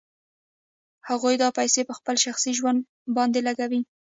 [1.09, 2.79] هغوی دا پیسې په خپل شخصي ژوند
[3.17, 3.81] باندې لګوي